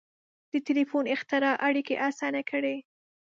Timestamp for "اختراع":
1.15-1.55